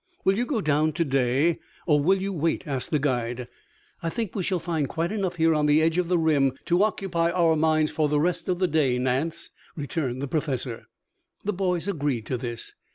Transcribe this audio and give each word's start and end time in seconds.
"Will 0.25 0.35
you 0.35 0.47
go 0.47 0.61
down 0.61 0.93
to 0.93 1.05
day, 1.05 1.59
or 1.85 1.99
will 2.01 2.19
you 2.19 2.33
wait?" 2.33 2.65
asked 2.65 2.89
the 2.89 2.97
guide. 2.97 3.47
"I 4.01 4.09
think 4.09 4.33
we 4.33 4.41
shall 4.41 4.57
find 4.57 4.89
quite 4.89 5.11
enough 5.11 5.35
here 5.35 5.53
on 5.53 5.67
the 5.67 5.79
edge 5.79 5.99
of 5.99 6.07
the 6.07 6.17
rim 6.17 6.53
to 6.65 6.81
occupy 6.81 7.29
our 7.29 7.55
minds 7.55 7.91
for 7.91 8.09
the 8.09 8.19
rest 8.19 8.49
of 8.49 8.57
the 8.57 8.67
day, 8.67 8.97
Nance," 8.97 9.51
returned 9.75 10.19
the 10.19 10.27
Professor. 10.27 10.87
The 11.45 11.53
boys 11.53 11.87
agreed 11.87 12.25
to 12.25 12.37
this. 12.37 12.73